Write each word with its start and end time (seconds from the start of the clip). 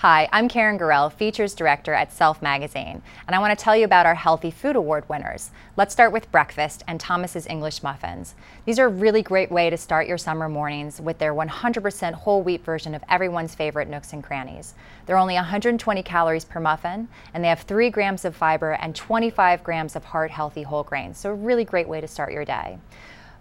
Hi, 0.00 0.28
I'm 0.30 0.46
Karen 0.46 0.78
Gorell, 0.78 1.10
Features 1.10 1.54
Director 1.54 1.94
at 1.94 2.12
Self 2.12 2.42
Magazine, 2.42 3.00
and 3.26 3.34
I 3.34 3.38
want 3.38 3.58
to 3.58 3.64
tell 3.64 3.74
you 3.74 3.86
about 3.86 4.04
our 4.04 4.14
Healthy 4.14 4.50
Food 4.50 4.76
Award 4.76 5.08
winners. 5.08 5.52
Let's 5.74 5.94
start 5.94 6.12
with 6.12 6.30
breakfast 6.30 6.84
and 6.86 7.00
Thomas's 7.00 7.46
English 7.46 7.82
Muffins. 7.82 8.34
These 8.66 8.78
are 8.78 8.88
a 8.88 8.90
really 8.90 9.22
great 9.22 9.50
way 9.50 9.70
to 9.70 9.78
start 9.78 10.06
your 10.06 10.18
summer 10.18 10.50
mornings 10.50 11.00
with 11.00 11.16
their 11.16 11.32
100% 11.32 12.12
whole 12.12 12.42
wheat 12.42 12.62
version 12.62 12.94
of 12.94 13.02
everyone's 13.08 13.54
favorite 13.54 13.88
nooks 13.88 14.12
and 14.12 14.22
crannies. 14.22 14.74
They're 15.06 15.16
only 15.16 15.36
120 15.36 16.02
calories 16.02 16.44
per 16.44 16.60
muffin, 16.60 17.08
and 17.32 17.42
they 17.42 17.48
have 17.48 17.62
3 17.62 17.88
grams 17.88 18.26
of 18.26 18.36
fiber 18.36 18.72
and 18.72 18.94
25 18.94 19.64
grams 19.64 19.96
of 19.96 20.04
heart 20.04 20.30
healthy 20.30 20.64
whole 20.64 20.84
grains, 20.84 21.16
so 21.16 21.30
a 21.30 21.34
really 21.34 21.64
great 21.64 21.88
way 21.88 22.02
to 22.02 22.06
start 22.06 22.34
your 22.34 22.44
day. 22.44 22.76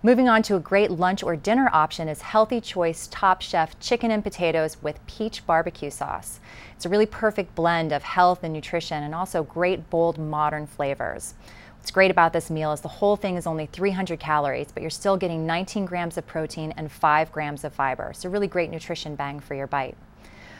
Moving 0.05 0.29
on 0.29 0.43
to 0.43 0.55
a 0.55 0.59
great 0.59 0.91
lunch 0.91 1.23
or 1.23 1.35
dinner 1.35 1.67
option 1.73 2.07
is 2.07 2.21
Healthy 2.21 2.61
Choice 2.61 3.07
Top 3.09 3.41
Chef 3.41 3.79
chicken 3.79 4.11
and 4.11 4.21
potatoes 4.21 4.77
with 4.83 5.03
peach 5.07 5.43
barbecue 5.47 5.89
sauce. 5.89 6.39
It's 6.75 6.85
a 6.85 6.89
really 6.89 7.07
perfect 7.07 7.55
blend 7.55 7.91
of 7.91 8.03
health 8.03 8.43
and 8.43 8.53
nutrition 8.53 9.01
and 9.01 9.15
also 9.15 9.41
great 9.41 9.89
bold 9.89 10.19
modern 10.19 10.67
flavors. 10.67 11.33
What's 11.79 11.89
great 11.89 12.11
about 12.11 12.33
this 12.33 12.51
meal 12.51 12.71
is 12.71 12.81
the 12.81 12.87
whole 12.87 13.15
thing 13.15 13.35
is 13.35 13.47
only 13.47 13.65
300 13.65 14.19
calories, 14.19 14.71
but 14.71 14.83
you're 14.83 14.91
still 14.91 15.17
getting 15.17 15.47
19 15.47 15.87
grams 15.87 16.19
of 16.19 16.27
protein 16.27 16.71
and 16.77 16.91
5 16.91 17.31
grams 17.31 17.63
of 17.63 17.73
fiber. 17.73 18.13
So 18.13 18.29
really 18.29 18.47
great 18.47 18.69
nutrition 18.69 19.15
bang 19.15 19.39
for 19.39 19.55
your 19.55 19.65
bite. 19.65 19.97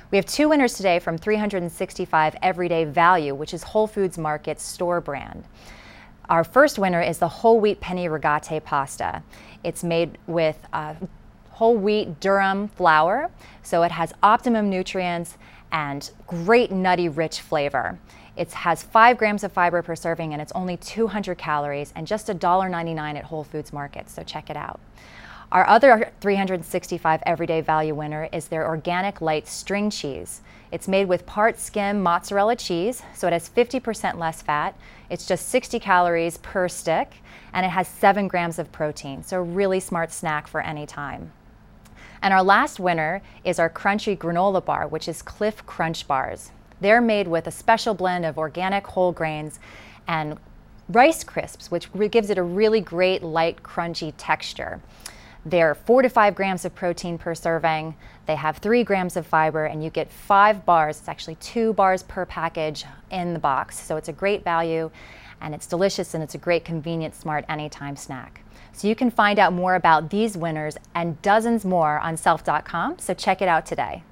We 0.09 0.17
have 0.17 0.25
two 0.25 0.49
winners 0.49 0.73
today 0.73 0.97
from 0.97 1.19
365 1.19 2.35
Everyday 2.41 2.85
Value, 2.85 3.35
which 3.35 3.53
is 3.53 3.61
Whole 3.61 3.85
Foods 3.85 4.17
Market's 4.17 4.63
store 4.63 5.01
brand. 5.01 5.43
Our 6.29 6.43
first 6.43 6.79
winner 6.79 7.01
is 7.01 7.19
the 7.19 7.27
whole 7.27 7.59
wheat 7.59 7.79
penne 7.79 8.09
rigate 8.09 8.63
pasta. 8.63 9.21
It's 9.63 9.83
made 9.83 10.17
with 10.27 10.57
uh, 10.73 10.95
whole 11.51 11.77
wheat 11.77 12.19
durum 12.19 12.69
flour, 12.71 13.29
so 13.63 13.83
it 13.83 13.91
has 13.91 14.13
optimum 14.23 14.69
nutrients 14.69 15.37
and 15.71 16.09
great 16.27 16.71
nutty 16.71 17.09
rich 17.09 17.41
flavor. 17.41 17.99
It 18.35 18.51
has 18.51 18.83
5 18.83 19.17
grams 19.17 19.43
of 19.43 19.51
fiber 19.53 19.81
per 19.81 19.95
serving 19.95 20.33
and 20.33 20.41
it's 20.41 20.51
only 20.53 20.77
200 20.77 21.37
calories 21.37 21.93
and 21.95 22.05
just 22.05 22.27
$1.99 22.27 23.15
at 23.15 23.23
Whole 23.25 23.43
Foods 23.43 23.71
Market, 23.71 24.09
so 24.09 24.23
check 24.23 24.49
it 24.49 24.57
out. 24.57 24.79
Our 25.51 25.67
other 25.67 26.11
365 26.21 27.21
everyday 27.25 27.61
value 27.61 27.93
winner 27.93 28.27
is 28.33 28.47
their 28.47 28.67
organic 28.67 29.21
light 29.21 29.47
string 29.47 29.91
cheese. 29.91 30.41
It's 30.71 30.87
made 30.87 31.07
with 31.07 31.27
part 31.27 31.59
skim 31.59 32.01
mozzarella 32.01 32.55
cheese, 32.55 33.03
so 33.13 33.27
it 33.27 33.33
has 33.33 33.47
50% 33.47 34.17
less 34.17 34.41
fat. 34.41 34.75
It's 35.09 35.27
just 35.27 35.47
60 35.49 35.79
calories 35.79 36.39
per 36.39 36.67
stick, 36.67 37.17
and 37.53 37.63
it 37.63 37.69
has 37.69 37.87
7 37.87 38.27
grams 38.27 38.57
of 38.57 38.71
protein, 38.71 39.23
so 39.23 39.37
a 39.37 39.43
really 39.43 39.79
smart 39.79 40.11
snack 40.11 40.47
for 40.47 40.61
any 40.61 40.87
time. 40.87 41.31
And 42.23 42.33
our 42.33 42.43
last 42.43 42.79
winner 42.79 43.21
is 43.43 43.59
our 43.59 43.69
crunchy 43.69 44.17
granola 44.17 44.65
bar, 44.65 44.87
which 44.87 45.07
is 45.07 45.21
Clif 45.21 45.63
Crunch 45.67 46.07
Bars. 46.07 46.51
They're 46.81 47.01
made 47.01 47.27
with 47.27 47.45
a 47.45 47.51
special 47.51 47.93
blend 47.93 48.25
of 48.25 48.39
organic 48.39 48.87
whole 48.87 49.11
grains 49.11 49.59
and 50.07 50.39
rice 50.89 51.23
crisps, 51.23 51.69
which 51.69 51.89
gives 52.09 52.31
it 52.31 52.39
a 52.39 52.43
really 52.43 52.81
great 52.81 53.21
light 53.21 53.61
crunchy 53.61 54.11
texture. 54.17 54.81
They're 55.45 55.75
four 55.75 56.01
to 56.01 56.09
five 56.09 56.33
grams 56.33 56.65
of 56.65 56.73
protein 56.73 57.19
per 57.19 57.35
serving. 57.35 57.95
They 58.25 58.35
have 58.35 58.57
three 58.57 58.83
grams 58.83 59.15
of 59.15 59.27
fiber, 59.27 59.65
and 59.65 59.83
you 59.83 59.91
get 59.91 60.11
five 60.11 60.65
bars. 60.65 60.97
It's 60.97 61.07
actually 61.07 61.35
two 61.35 61.73
bars 61.73 62.01
per 62.01 62.25
package 62.25 62.85
in 63.11 63.33
the 63.33 63.39
box. 63.39 63.79
So 63.79 63.95
it's 63.95 64.09
a 64.09 64.13
great 64.13 64.43
value, 64.43 64.89
and 65.41 65.53
it's 65.53 65.67
delicious, 65.67 66.15
and 66.15 66.23
it's 66.23 66.33
a 66.33 66.39
great, 66.39 66.65
convenient, 66.65 67.13
smart, 67.13 67.45
anytime 67.47 67.95
snack. 67.95 68.41
So 68.73 68.87
you 68.87 68.95
can 68.95 69.11
find 69.11 69.37
out 69.37 69.53
more 69.53 69.75
about 69.75 70.09
these 70.09 70.35
winners 70.35 70.77
and 70.95 71.21
dozens 71.21 71.63
more 71.63 71.99
on 71.99 72.17
self.com. 72.17 72.97
So 72.97 73.13
check 73.13 73.41
it 73.41 73.47
out 73.47 73.67
today. 73.67 74.03